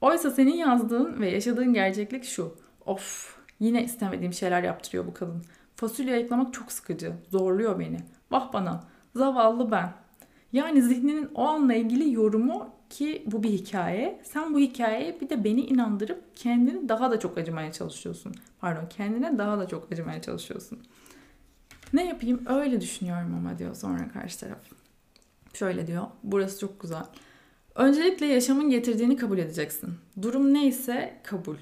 Oysa 0.00 0.30
senin 0.30 0.56
yazdığın 0.56 1.20
ve 1.20 1.30
yaşadığın 1.30 1.72
gerçeklik 1.72 2.24
şu. 2.24 2.54
Of 2.86 3.36
yine 3.60 3.84
istemediğim 3.84 4.32
şeyler 4.32 4.62
yaptırıyor 4.62 5.06
bu 5.06 5.14
kadın. 5.14 5.42
Fasulye 5.76 6.14
ayıklamak 6.14 6.54
çok 6.54 6.72
sıkıcı. 6.72 7.12
Zorluyor 7.30 7.78
beni. 7.78 7.98
Vah 8.30 8.52
bana. 8.52 8.84
Zavallı 9.14 9.70
ben. 9.70 9.92
Yani 10.52 10.82
zihninin 10.82 11.30
o 11.34 11.44
anla 11.44 11.74
ilgili 11.74 12.12
yorumu 12.12 12.75
ki 12.90 13.22
bu 13.26 13.42
bir 13.42 13.50
hikaye. 13.50 14.20
Sen 14.24 14.54
bu 14.54 14.58
hikayeye 14.58 15.20
bir 15.20 15.28
de 15.28 15.44
beni 15.44 15.60
inandırıp 15.60 16.36
kendini 16.36 16.88
daha 16.88 17.10
da 17.10 17.20
çok 17.20 17.38
acımaya 17.38 17.72
çalışıyorsun. 17.72 18.34
Pardon 18.60 18.88
kendine 18.88 19.38
daha 19.38 19.58
da 19.58 19.68
çok 19.68 19.92
acımaya 19.92 20.22
çalışıyorsun. 20.22 20.78
Ne 21.92 22.06
yapayım 22.06 22.42
öyle 22.46 22.80
düşünüyorum 22.80 23.34
ama 23.34 23.58
diyor 23.58 23.74
sonra 23.74 24.08
karşı 24.08 24.40
taraf. 24.40 24.58
Şöyle 25.54 25.86
diyor. 25.86 26.06
Burası 26.22 26.60
çok 26.60 26.80
güzel. 26.80 27.04
Öncelikle 27.74 28.26
yaşamın 28.26 28.70
getirdiğini 28.70 29.16
kabul 29.16 29.38
edeceksin. 29.38 29.94
Durum 30.22 30.54
neyse 30.54 31.20
kabul. 31.24 31.56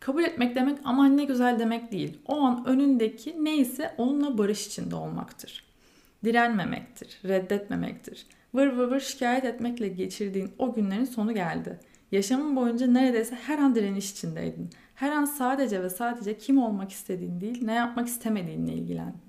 Kabul 0.00 0.22
etmek 0.22 0.54
demek 0.54 0.78
aman 0.84 1.16
ne 1.16 1.24
güzel 1.24 1.58
demek 1.58 1.92
değil. 1.92 2.18
O 2.26 2.40
an 2.40 2.64
önündeki 2.66 3.44
neyse 3.44 3.94
onunla 3.98 4.38
barış 4.38 4.66
içinde 4.66 4.94
olmaktır. 4.94 5.69
Direnmemektir, 6.24 7.18
reddetmemektir. 7.24 8.26
Vır 8.54 8.66
vır 8.66 8.88
vır 8.88 9.00
şikayet 9.00 9.44
etmekle 9.44 9.88
geçirdiğin 9.88 10.50
o 10.58 10.74
günlerin 10.74 11.04
sonu 11.04 11.34
geldi. 11.34 11.80
Yaşamın 12.12 12.56
boyunca 12.56 12.86
neredeyse 12.86 13.34
her 13.34 13.58
an 13.58 13.74
direniş 13.74 14.12
içindeydin. 14.12 14.70
Her 14.94 15.12
an 15.12 15.24
sadece 15.24 15.82
ve 15.82 15.90
sadece 15.90 16.38
kim 16.38 16.58
olmak 16.58 16.90
istediğin 16.92 17.40
değil, 17.40 17.64
ne 17.64 17.74
yapmak 17.74 18.08
istemediğinle 18.08 18.72
ilgilendin. 18.72 19.20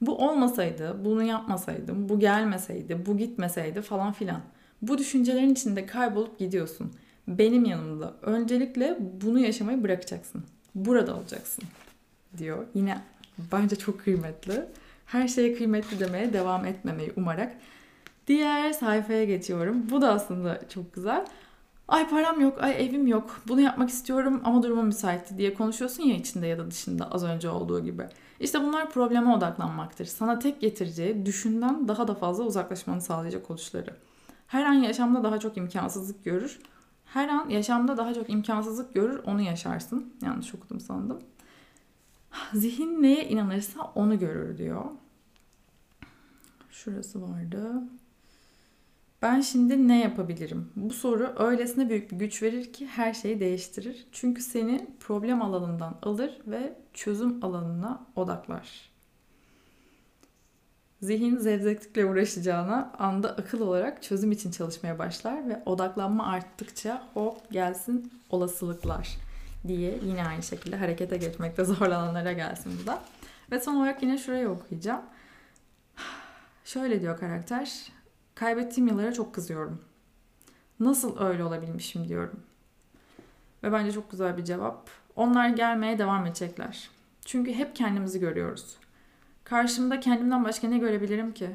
Bu 0.00 0.28
olmasaydı, 0.28 1.04
bunu 1.04 1.22
yapmasaydım, 1.22 2.08
bu 2.08 2.20
gelmeseydi, 2.20 3.06
bu 3.06 3.18
gitmeseydi 3.18 3.82
falan 3.82 4.12
filan. 4.12 4.40
Bu 4.82 4.98
düşüncelerin 4.98 5.50
içinde 5.50 5.86
kaybolup 5.86 6.38
gidiyorsun. 6.38 6.92
Benim 7.28 7.64
yanımda. 7.64 8.14
Öncelikle 8.22 8.96
bunu 9.00 9.38
yaşamayı 9.38 9.82
bırakacaksın. 9.82 10.44
Burada 10.74 11.16
olacaksın 11.16 11.64
diyor. 12.38 12.66
Yine 12.74 13.00
bence 13.52 13.76
çok 13.76 14.00
kıymetli. 14.00 14.64
Her 15.12 15.28
şeye 15.28 15.54
kıymetli 15.54 16.00
demeye 16.00 16.32
devam 16.32 16.64
etmemeyi 16.64 17.12
umarak. 17.16 17.52
Diğer 18.26 18.72
sayfaya 18.72 19.24
geçiyorum. 19.24 19.90
Bu 19.90 20.00
da 20.00 20.12
aslında 20.12 20.60
çok 20.68 20.94
güzel. 20.94 21.26
Ay 21.88 22.08
param 22.08 22.40
yok, 22.40 22.62
ay 22.62 22.86
evim 22.86 23.06
yok, 23.06 23.40
bunu 23.48 23.60
yapmak 23.60 23.90
istiyorum 23.90 24.40
ama 24.44 24.62
durumum 24.62 24.86
müsait 24.86 25.38
diye 25.38 25.54
konuşuyorsun 25.54 26.02
ya 26.02 26.16
içinde 26.16 26.46
ya 26.46 26.58
da 26.58 26.70
dışında 26.70 27.10
az 27.10 27.24
önce 27.24 27.50
olduğu 27.50 27.84
gibi. 27.84 28.06
İşte 28.40 28.62
bunlar 28.62 28.90
probleme 28.90 29.32
odaklanmaktır. 29.32 30.04
Sana 30.04 30.38
tek 30.38 30.60
getireceği 30.60 31.26
düşünden 31.26 31.88
daha 31.88 32.08
da 32.08 32.14
fazla 32.14 32.44
uzaklaşmanı 32.44 33.00
sağlayacak 33.00 33.50
oluşları. 33.50 33.96
Her 34.46 34.64
an 34.64 34.72
yaşamda 34.74 35.24
daha 35.24 35.38
çok 35.38 35.56
imkansızlık 35.56 36.24
görür. 36.24 36.58
Her 37.04 37.28
an 37.28 37.48
yaşamda 37.48 37.96
daha 37.96 38.14
çok 38.14 38.30
imkansızlık 38.30 38.94
görür, 38.94 39.20
onu 39.26 39.40
yaşarsın. 39.40 40.12
Yanlış 40.22 40.54
okudum 40.54 40.80
sandım. 40.80 41.18
Zihin 42.54 43.02
neye 43.02 43.28
inanırsa 43.28 43.92
onu 43.94 44.18
görür 44.18 44.58
diyor. 44.58 44.84
Şurası 46.70 47.22
vardı. 47.22 47.72
Ben 49.22 49.40
şimdi 49.40 49.88
ne 49.88 50.00
yapabilirim? 50.00 50.68
Bu 50.76 50.92
soru 50.92 51.34
öylesine 51.38 51.88
büyük 51.88 52.12
bir 52.12 52.16
güç 52.16 52.42
verir 52.42 52.72
ki 52.72 52.86
her 52.86 53.14
şeyi 53.14 53.40
değiştirir. 53.40 54.06
Çünkü 54.12 54.42
seni 54.42 54.86
problem 55.00 55.42
alanından 55.42 55.98
alır 56.02 56.38
ve 56.46 56.74
çözüm 56.94 57.44
alanına 57.44 58.06
odaklar. 58.16 58.90
Zihin 61.02 61.36
zevzeklikle 61.36 62.06
uğraşacağına 62.06 62.92
anda 62.98 63.36
akıl 63.36 63.60
olarak 63.60 64.02
çözüm 64.02 64.32
için 64.32 64.50
çalışmaya 64.50 64.98
başlar 64.98 65.48
ve 65.48 65.62
odaklanma 65.66 66.26
arttıkça 66.26 67.08
hop 67.14 67.50
gelsin 67.50 68.12
olasılıklar 68.30 69.16
diye 69.68 69.98
yine 70.04 70.26
aynı 70.26 70.42
şekilde 70.42 70.76
harekete 70.76 71.16
geçmekte 71.16 71.64
zorlananlara 71.64 72.32
gelsin 72.32 72.72
bu 72.82 72.86
da. 72.86 73.02
Ve 73.50 73.60
son 73.60 73.74
olarak 73.74 74.02
yine 74.02 74.18
şurayı 74.18 74.48
okuyacağım. 74.48 75.02
Şöyle 76.64 77.00
diyor 77.00 77.18
karakter. 77.18 77.92
Kaybettiğim 78.34 78.88
yıllara 78.88 79.12
çok 79.12 79.34
kızıyorum. 79.34 79.80
Nasıl 80.80 81.20
öyle 81.20 81.44
olabilmişim 81.44 82.08
diyorum. 82.08 82.40
Ve 83.62 83.72
bence 83.72 83.92
çok 83.92 84.10
güzel 84.10 84.36
bir 84.36 84.44
cevap. 84.44 84.90
Onlar 85.16 85.48
gelmeye 85.48 85.98
devam 85.98 86.26
edecekler. 86.26 86.90
Çünkü 87.24 87.52
hep 87.52 87.76
kendimizi 87.76 88.20
görüyoruz. 88.20 88.76
Karşımda 89.44 90.00
kendimden 90.00 90.44
başka 90.44 90.68
ne 90.68 90.78
görebilirim 90.78 91.34
ki? 91.34 91.50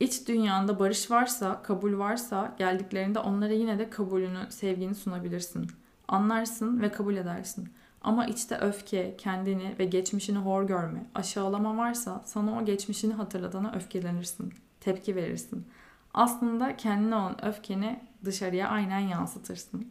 İç 0.00 0.28
dünyanda 0.28 0.78
barış 0.78 1.10
varsa, 1.10 1.62
kabul 1.62 1.98
varsa 1.98 2.54
geldiklerinde 2.58 3.18
onlara 3.18 3.52
yine 3.52 3.78
de 3.78 3.90
kabulünü, 3.90 4.46
sevgini 4.50 4.94
sunabilirsin. 4.94 5.70
Anlarsın 6.08 6.80
ve 6.80 6.92
kabul 6.92 7.16
edersin. 7.16 7.68
Ama 8.02 8.26
içte 8.26 8.56
öfke, 8.56 9.16
kendini 9.18 9.74
ve 9.78 9.84
geçmişini 9.84 10.38
hor 10.38 10.62
görme, 10.62 11.06
aşağılama 11.14 11.76
varsa 11.76 12.22
sana 12.24 12.58
o 12.58 12.64
geçmişini 12.64 13.14
hatırlatana 13.14 13.72
öfkelenirsin, 13.76 14.54
tepki 14.80 15.16
verirsin. 15.16 15.66
Aslında 16.14 16.76
kendine 16.76 17.14
olan 17.14 17.44
öfkeni 17.44 18.00
dışarıya 18.24 18.68
aynen 18.68 18.98
yansıtırsın. 18.98 19.88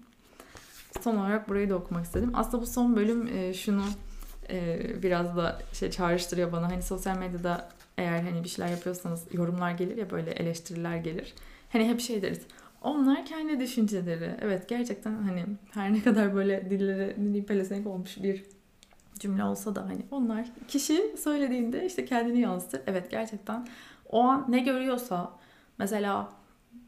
Son 1.01 1.17
olarak 1.17 1.49
burayı 1.49 1.69
da 1.69 1.75
okumak 1.75 2.05
istedim. 2.05 2.31
Aslında 2.33 2.63
bu 2.63 2.67
son 2.67 2.95
bölüm 2.95 3.27
e, 3.27 3.53
şunu 3.53 3.83
e, 4.49 4.79
biraz 5.03 5.37
da 5.37 5.59
şey 5.73 5.91
çağrıştırıyor 5.91 6.51
bana. 6.51 6.71
Hani 6.71 6.81
sosyal 6.81 7.17
medyada 7.17 7.69
eğer 7.97 8.23
hani 8.23 8.43
bir 8.43 8.49
şeyler 8.49 8.71
yapıyorsanız 8.71 9.23
yorumlar 9.33 9.71
gelir 9.71 9.97
ya 9.97 10.09
böyle 10.09 10.31
eleştiriler 10.31 10.97
gelir. 10.97 11.33
Hani 11.69 11.87
hep 11.89 12.01
şey 12.01 12.21
deriz. 12.21 12.41
Onlar 12.81 13.25
kendi 13.25 13.59
düşünceleri. 13.59 14.35
Evet 14.41 14.69
gerçekten 14.69 15.15
hani 15.15 15.45
her 15.71 15.93
ne 15.93 16.03
kadar 16.03 16.35
böyle 16.35 16.69
dilleri 16.69 17.15
dili 17.15 17.45
pelesenk 17.45 17.87
olmuş 17.87 18.17
bir 18.23 18.43
cümle 19.19 19.43
olsa 19.43 19.75
da 19.75 19.81
hani 19.85 20.05
onlar 20.11 20.47
kişi 20.67 21.15
söylediğinde 21.17 21.85
işte 21.85 22.05
kendini 22.05 22.39
yansıtır. 22.39 22.81
Evet 22.87 23.11
gerçekten 23.11 23.67
o 24.09 24.21
an 24.21 24.45
ne 24.49 24.59
görüyorsa 24.59 25.31
mesela 25.77 26.29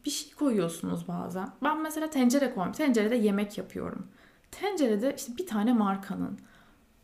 bir 0.04 0.10
şey 0.10 0.32
koyuyorsunuz 0.32 1.08
bazen. 1.08 1.48
Ben 1.62 1.82
mesela 1.82 2.10
tencere 2.10 2.50
koyuyorum. 2.50 2.72
Tencerede 2.72 3.16
yemek 3.16 3.58
yapıyorum. 3.58 4.06
Tencerede 4.50 5.14
işte 5.16 5.36
bir 5.36 5.46
tane 5.46 5.72
markanın 5.72 6.38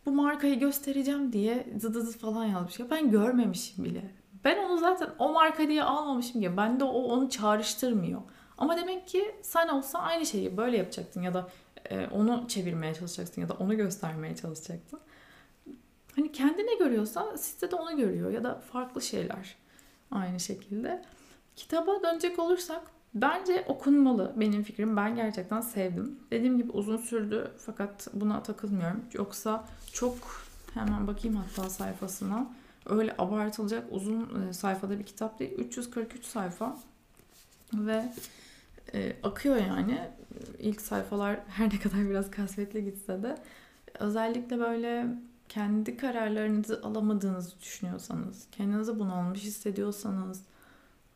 bu 0.06 0.12
markayı 0.12 0.58
göstereceğim 0.58 1.32
diye 1.32 1.66
zıdı 1.78 2.02
zıdı 2.02 2.18
falan 2.18 2.44
yazmış. 2.44 2.78
Ya 2.78 2.90
ben 2.90 3.10
görmemişim 3.10 3.84
bile. 3.84 4.14
Ben 4.44 4.58
onu 4.58 4.78
zaten 4.78 5.08
o 5.18 5.32
marka 5.32 5.68
diye 5.68 5.82
almamışım 5.82 6.42
ya. 6.42 6.56
Bende 6.56 6.84
o 6.84 7.02
onu 7.02 7.30
çağrıştırmıyor. 7.30 8.20
Ama 8.60 8.76
demek 8.76 9.08
ki 9.08 9.34
sen 9.42 9.68
olsa 9.68 9.98
aynı 9.98 10.26
şeyi 10.26 10.56
böyle 10.56 10.76
yapacaktın 10.76 11.22
ya 11.22 11.34
da 11.34 11.48
e, 11.90 12.06
onu 12.06 12.48
çevirmeye 12.48 12.94
çalışacaksın 12.94 13.40
ya 13.40 13.48
da 13.48 13.54
onu 13.54 13.76
göstermeye 13.76 14.36
çalışacaktın. 14.36 15.00
Hani 16.16 16.32
kendine 16.32 16.74
görüyorsa 16.74 17.36
sizde 17.36 17.70
de 17.70 17.76
onu 17.76 17.96
görüyor 17.96 18.30
ya 18.30 18.44
da 18.44 18.60
farklı 18.72 19.02
şeyler 19.02 19.56
aynı 20.10 20.40
şekilde. 20.40 21.02
Kitaba 21.56 22.02
dönecek 22.02 22.38
olursak 22.38 22.82
bence 23.14 23.64
okunmalı 23.68 24.32
benim 24.36 24.62
fikrim. 24.62 24.96
Ben 24.96 25.16
gerçekten 25.16 25.60
sevdim. 25.60 26.18
Dediğim 26.30 26.58
gibi 26.58 26.72
uzun 26.72 26.96
sürdü 26.96 27.50
fakat 27.58 28.08
buna 28.12 28.42
takılmıyorum. 28.42 29.04
Yoksa 29.12 29.64
çok 29.92 30.14
hemen 30.74 31.06
bakayım 31.06 31.36
hatta 31.36 31.70
sayfasına. 31.70 32.46
Öyle 32.86 33.14
abartılacak 33.18 33.84
uzun 33.90 34.48
e, 34.48 34.52
sayfada 34.52 34.98
bir 34.98 35.04
kitap 35.04 35.38
değil. 35.38 35.52
343 35.58 36.24
sayfa 36.24 36.76
ve 37.74 38.04
e, 38.94 39.16
akıyor 39.22 39.56
yani. 39.56 40.08
İlk 40.58 40.80
sayfalar 40.80 41.40
her 41.48 41.74
ne 41.74 41.78
kadar 41.80 42.10
biraz 42.10 42.30
kasvetli 42.30 42.84
gitse 42.84 43.22
de 43.22 43.36
özellikle 43.98 44.58
böyle 44.58 45.06
kendi 45.48 45.96
kararlarınızı 45.96 46.80
alamadığınızı 46.82 47.60
düşünüyorsanız, 47.60 48.46
kendinizi 48.52 48.98
bunalmış 48.98 49.42
hissediyorsanız, 49.42 50.42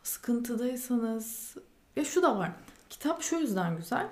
sıkıntıdaysanız 0.02 1.56
ya 1.96 2.04
şu 2.04 2.22
da 2.22 2.38
var. 2.38 2.52
Kitap 2.90 3.22
şu 3.22 3.36
yüzden 3.36 3.76
güzel. 3.76 4.08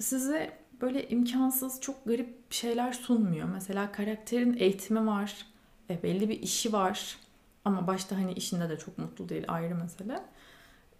Size 0.00 0.58
böyle 0.80 1.08
imkansız, 1.08 1.80
çok 1.80 2.04
garip 2.04 2.52
şeyler 2.52 2.92
sunmuyor. 2.92 3.48
Mesela 3.48 3.92
karakterin 3.92 4.56
eğitimi 4.58 5.06
var. 5.06 5.46
E, 5.90 6.02
belli 6.02 6.28
bir 6.28 6.40
işi 6.40 6.72
var. 6.72 7.16
Ama 7.64 7.86
başta 7.86 8.16
hani 8.16 8.32
işinde 8.32 8.68
de 8.68 8.78
çok 8.78 8.98
mutlu 8.98 9.28
değil 9.28 9.44
ayrı 9.48 9.74
mesele. 9.74 10.22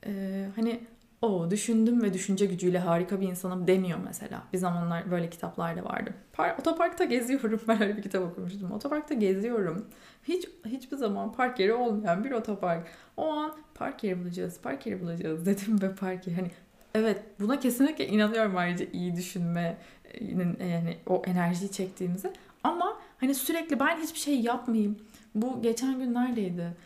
E, 0.07 0.47
hani 0.57 0.81
o 1.23 1.51
düşündüm 1.51 2.03
ve 2.03 2.13
düşünce 2.13 2.47
gücüyle 2.47 2.79
harika 2.79 3.21
bir 3.21 3.29
insanım 3.29 3.67
demiyor 3.67 3.99
mesela. 4.05 4.43
Bir 4.53 4.59
zamanlar 4.59 5.11
böyle 5.11 5.31
kitaplar 5.31 5.77
da 5.77 5.85
vardı. 5.85 6.15
Par 6.33 6.55
otoparkta 6.59 7.05
geziyorum. 7.05 7.61
Ben 7.69 7.83
öyle 7.83 7.97
bir 7.97 8.03
kitap 8.03 8.23
okumuştum. 8.23 8.73
Otoparkta 8.73 9.15
geziyorum. 9.15 9.87
Hiç 10.25 10.49
hiçbir 10.67 10.97
zaman 10.97 11.33
park 11.33 11.61
yeri 11.61 11.75
olmayan 11.75 12.25
bir 12.25 12.31
otopark. 12.31 12.87
O 13.17 13.33
an 13.33 13.53
park 13.75 14.05
yeri 14.05 14.21
bulacağız, 14.21 14.61
park 14.63 14.87
yeri 14.87 15.01
bulacağız 15.01 15.47
dedim 15.47 15.83
ve 15.83 15.95
park 15.95 16.27
yeri. 16.27 16.37
Hani 16.37 16.51
evet 16.95 17.23
buna 17.41 17.61
kesinlikle 17.61 18.07
inanıyorum 18.07 18.57
ayrıca 18.57 18.87
iyi 18.93 19.17
düşünmenin 19.17 20.57
yani 20.71 20.97
o 21.07 21.23
enerjiyi 21.27 21.71
çektiğimize. 21.71 22.33
Ama 22.65 22.99
hani 23.21 23.35
sürekli 23.35 23.81
ben 23.81 23.97
hiçbir 23.97 24.19
şey 24.19 24.41
yapmayayım. 24.41 24.99
Bu 25.35 25.63
geçen 25.63 25.99
gün 25.99 26.15
neredeydi? 26.15 26.77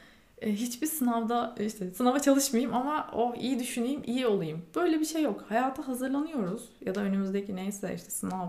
E, 0.42 0.52
hiçbir 0.52 0.86
sınavda 0.86 1.54
işte 1.60 1.90
sınava 1.90 2.18
çalışmayayım 2.18 2.74
ama 2.74 3.10
oh, 3.12 3.36
iyi 3.36 3.58
düşüneyim, 3.58 4.02
iyi 4.06 4.26
olayım. 4.26 4.62
Böyle 4.74 5.00
bir 5.00 5.04
şey 5.04 5.22
yok. 5.22 5.44
Hayata 5.48 5.88
hazırlanıyoruz 5.88 6.68
ya 6.86 6.94
da 6.94 7.00
önümüzdeki 7.00 7.56
neyse 7.56 7.92
işte 7.94 8.10
sınav, 8.10 8.48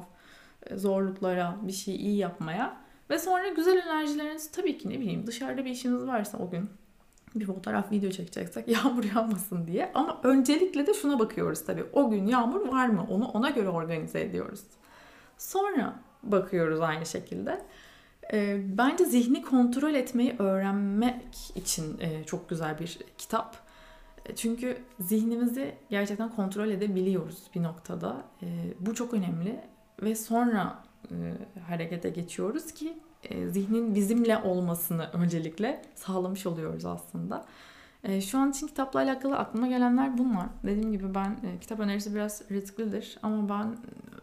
e, 0.66 0.78
zorluklara, 0.78 1.58
bir 1.62 1.72
şeyi 1.72 1.98
iyi 1.98 2.18
yapmaya 2.18 2.78
ve 3.10 3.20
sonra 3.20 3.48
güzel 3.48 3.78
enerjileriniz 3.78 4.52
tabii 4.52 4.78
ki 4.78 4.90
ne 4.90 5.00
bileyim 5.00 5.28
dışarıda 5.28 5.66
bir 5.66 5.72
işiniz 5.72 6.08
varsa 6.08 6.38
o 6.38 6.50
gün 6.50 6.70
bir 7.36 7.46
fotoğraf 7.46 7.92
video 7.92 8.12
çekeceksek 8.12 8.68
yağmur 8.84 9.04
yağmasın 9.16 9.68
diye. 9.68 9.92
Ama 9.94 10.20
öncelikle 10.24 10.88
de 10.88 10.94
şuna 10.94 11.20
bakıyoruz 11.20 11.66
tabii. 11.66 11.86
O 11.94 12.10
gün 12.10 12.26
yağmur 12.28 12.68
var 12.68 12.88
mı? 12.88 13.08
Onu 13.10 13.28
ona 13.28 13.50
göre 13.50 13.70
organize 13.70 14.22
ediyoruz. 14.22 14.62
Sonra 15.38 15.96
bakıyoruz 16.24 16.82
aynı 16.82 17.06
şekilde. 17.06 17.62
E, 18.34 18.62
bence 18.78 19.06
zihni 19.06 19.42
kontrol 19.42 19.94
etmeyi 19.94 20.36
öğrenmek 20.40 21.52
için 21.56 22.00
e, 22.00 22.24
çok 22.24 22.50
güzel 22.50 22.80
bir 22.80 23.00
kitap. 23.18 23.58
E, 24.26 24.36
çünkü 24.36 24.78
zihnimizi 25.00 25.76
gerçekten 25.90 26.30
kontrol 26.30 26.70
edebiliyoruz 26.70 27.44
bir 27.56 27.64
noktada. 27.64 28.24
E, 28.44 28.48
bu 28.80 28.96
çok 28.96 29.14
önemli 29.14 29.60
ve 30.02 30.16
sonra 30.16 30.84
harekete 31.68 32.10
geçiyoruz 32.10 32.72
ki 32.72 32.98
zihnin 33.50 33.96
bizimle 33.96 34.38
olmasını 34.38 35.10
öncelikle 35.14 35.82
sağlamış 35.96 36.46
oluyoruz 36.46 36.86
aslında. 36.86 37.46
Şu 38.22 38.38
an 38.38 38.50
için 38.50 38.68
kitapla 38.68 39.00
alakalı 39.00 39.38
aklıma 39.38 39.68
gelenler 39.68 40.18
bunlar. 40.18 40.46
Dediğim 40.64 40.92
gibi 40.92 41.16
ben 41.16 41.38
kitap 41.62 41.80
önerisi 41.80 42.16
biraz 42.16 42.52
risklidir 42.52 43.18
ama 43.24 43.50
ben 43.50 43.78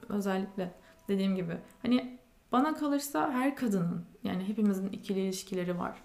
özellikle 0.09 0.73
dediğim 1.09 1.37
gibi 1.37 1.57
hani 1.83 2.19
bana 2.53 2.75
kalırsa 2.75 3.33
her 3.33 3.57
kadının 3.57 4.05
yani 4.25 4.49
hepimizin 4.49 4.89
ikili 4.89 5.21
ilişkileri 5.21 5.79
var. 5.79 5.97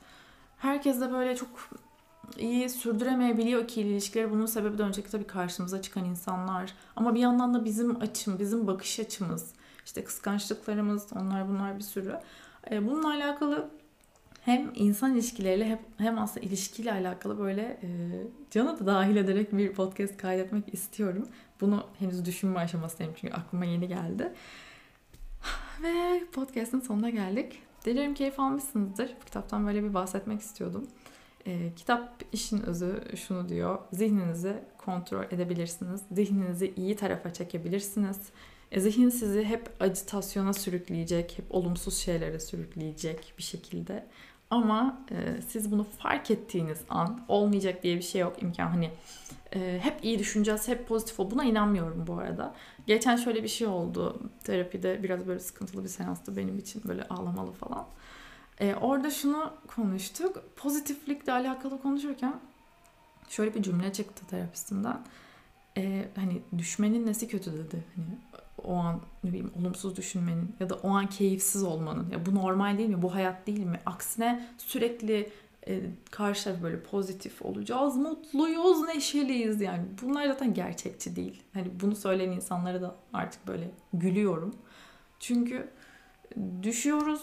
Herkes 0.57 1.01
de 1.01 1.11
böyle 1.11 1.35
çok 1.35 1.49
iyi 2.37 2.69
sürdüremeyebiliyor 2.69 3.63
ikili 3.63 3.87
ilişkileri. 3.87 4.31
Bunun 4.31 4.45
sebebi 4.45 4.77
de 4.77 4.83
önceki 4.83 5.11
tabii 5.11 5.27
karşımıza 5.27 5.81
çıkan 5.81 6.05
insanlar. 6.05 6.73
Ama 6.95 7.15
bir 7.15 7.19
yandan 7.19 7.53
da 7.53 7.65
bizim 7.65 8.01
açım, 8.01 8.39
bizim 8.39 8.67
bakış 8.67 8.99
açımız, 8.99 9.53
işte 9.85 10.03
kıskançlıklarımız, 10.03 11.07
onlar 11.13 11.47
bunlar 11.49 11.77
bir 11.77 11.83
sürü. 11.83 12.19
E, 12.71 12.87
bununla 12.87 13.07
alakalı 13.09 13.69
hem 14.41 14.71
insan 14.75 15.13
ilişkileriyle 15.13 15.79
hem, 15.97 16.19
aslında 16.19 16.45
ilişkiyle 16.45 16.91
alakalı 16.91 17.39
böyle 17.39 17.61
e, 17.61 17.87
canı 18.51 18.79
da 18.79 18.85
dahil 18.85 19.15
ederek 19.15 19.57
bir 19.57 19.73
podcast 19.73 20.17
kaydetmek 20.17 20.73
istiyorum. 20.73 21.27
Bunu 21.61 21.83
henüz 21.99 22.25
düşünme 22.25 22.59
aşamasındayım 22.59 23.13
çünkü 23.21 23.33
aklıma 23.33 23.65
yeni 23.65 23.87
geldi. 23.87 24.33
Ve 25.83 26.23
podcast'ın 26.31 26.79
sonuna 26.79 27.09
geldik. 27.09 27.59
Dilerim 27.85 28.13
keyif 28.13 28.39
almışsınızdır. 28.39 29.15
Kitaptan 29.25 29.67
böyle 29.67 29.83
bir 29.83 29.93
bahsetmek 29.93 30.41
istiyordum. 30.41 30.87
E, 31.45 31.75
kitap 31.75 32.23
işin 32.33 32.61
özü 32.61 33.03
şunu 33.15 33.49
diyor. 33.49 33.79
Zihninizi 33.93 34.53
kontrol 34.77 35.23
edebilirsiniz. 35.23 36.01
Zihninizi 36.11 36.73
iyi 36.75 36.95
tarafa 36.95 37.33
çekebilirsiniz. 37.33 38.19
E, 38.71 38.79
zihin 38.79 39.09
sizi 39.09 39.43
hep 39.43 39.69
acitasyona 39.79 40.53
sürükleyecek, 40.53 41.37
hep 41.37 41.45
olumsuz 41.49 41.97
şeylere 41.97 42.39
sürükleyecek 42.39 43.33
bir 43.37 43.43
şekilde. 43.43 44.05
Ama 44.49 45.05
e, 45.11 45.41
siz 45.47 45.71
bunu 45.71 45.83
fark 45.83 46.31
ettiğiniz 46.31 46.79
an 46.89 47.25
olmayacak 47.27 47.83
diye 47.83 47.97
bir 47.97 48.01
şey 48.01 48.21
yok 48.21 48.43
imkan. 48.43 48.67
Hani 48.67 48.91
e, 49.55 49.79
hep 49.81 50.03
iyi 50.03 50.19
düşüneceğiz, 50.19 50.67
hep 50.67 50.87
pozitif 50.87 51.19
ol. 51.19 51.31
Buna 51.31 51.43
inanmıyorum 51.43 52.07
bu 52.07 52.17
arada. 52.17 52.55
Geçen 52.87 53.15
şöyle 53.15 53.43
bir 53.43 53.47
şey 53.47 53.67
oldu. 53.67 54.19
Terapide 54.43 55.03
biraz 55.03 55.27
böyle 55.27 55.39
sıkıntılı 55.39 55.83
bir 55.83 55.89
seanstı 55.89 56.37
benim 56.37 56.57
için. 56.57 56.81
Böyle 56.87 57.03
ağlamalı 57.03 57.51
falan. 57.51 57.85
E, 58.59 58.75
orada 58.75 59.11
şunu 59.11 59.53
konuştuk. 59.75 60.43
Pozitiflikle 60.55 61.31
alakalı 61.31 61.81
konuşurken 61.81 62.39
şöyle 63.29 63.55
bir 63.55 63.63
cümle 63.63 63.93
çıktı 63.93 64.25
terapistimden. 64.29 65.01
E, 65.77 66.05
hani 66.15 66.41
düşmenin 66.57 67.05
nesi 67.05 67.27
kötü 67.27 67.53
dedi. 67.53 67.83
Hani 67.95 68.17
o 68.63 68.75
an 68.75 69.01
ne 69.23 69.29
bileyim 69.29 69.51
olumsuz 69.59 69.97
düşünmenin 69.97 70.55
ya 70.59 70.69
da 70.69 70.75
o 70.75 70.89
an 70.89 71.07
keyifsiz 71.07 71.63
olmanın 71.63 72.09
ya 72.11 72.25
bu 72.25 72.35
normal 72.35 72.77
değil 72.77 72.89
mi? 72.89 73.01
Bu 73.01 73.15
hayat 73.15 73.47
değil 73.47 73.65
mi? 73.65 73.79
Aksine 73.85 74.47
sürekli 74.57 75.31
e, 75.67 75.81
karşı 76.11 76.63
böyle 76.63 76.83
pozitif 76.83 77.41
olacağız, 77.41 77.95
mutluyuz, 77.97 78.81
neşeliyiz 78.81 79.61
yani. 79.61 79.85
Bunlar 80.01 80.27
zaten 80.27 80.53
gerçekçi 80.53 81.15
değil. 81.15 81.43
Hani 81.53 81.79
bunu 81.79 81.95
söyleyen 81.95 82.31
insanlara 82.31 82.81
da 82.81 82.95
artık 83.13 83.47
böyle 83.47 83.71
gülüyorum. 83.93 84.55
Çünkü 85.19 85.69
düşüyoruz 86.63 87.21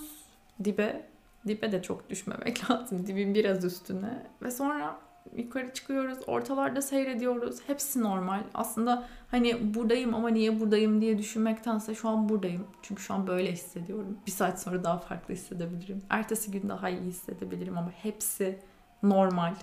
dibe. 0.64 1.12
Dibe 1.46 1.72
de 1.72 1.82
çok 1.82 2.10
düşmemek 2.10 2.70
lazım. 2.70 3.06
Dibin 3.06 3.34
biraz 3.34 3.64
üstüne. 3.64 4.26
Ve 4.42 4.50
sonra 4.50 4.98
yukarı 5.36 5.72
çıkıyoruz, 5.72 6.18
ortalarda 6.26 6.82
seyrediyoruz. 6.82 7.58
Hepsi 7.66 8.02
normal. 8.02 8.42
Aslında 8.54 9.08
hani 9.30 9.74
buradayım 9.74 10.14
ama 10.14 10.28
niye 10.28 10.60
buradayım 10.60 11.00
diye 11.00 11.18
düşünmektense 11.18 11.94
şu 11.94 12.08
an 12.08 12.28
buradayım. 12.28 12.66
Çünkü 12.82 13.02
şu 13.02 13.14
an 13.14 13.26
böyle 13.26 13.52
hissediyorum. 13.52 14.18
Bir 14.26 14.32
saat 14.32 14.62
sonra 14.62 14.84
daha 14.84 14.98
farklı 14.98 15.34
hissedebilirim. 15.34 16.02
Ertesi 16.10 16.50
gün 16.50 16.68
daha 16.68 16.88
iyi 16.88 17.00
hissedebilirim 17.00 17.78
ama 17.78 17.90
hepsi 18.02 18.58
normal 19.02 19.54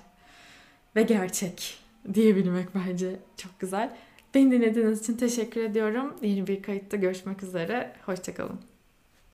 ve 0.96 1.04
gerçek 1.04 1.80
diyebilmek 2.14 2.76
bence 2.76 3.20
çok 3.38 3.60
güzel. 3.60 3.96
Beni 4.34 4.52
dinlediğiniz 4.52 5.02
için 5.02 5.18
teşekkür 5.18 5.64
ediyorum. 5.64 6.16
Yeni 6.22 6.48
bir 6.48 6.64
kayıtta 6.64 6.98
görüşmek 6.98 7.44
üzere. 7.44 7.94
Hoşçakalın. 8.06 8.69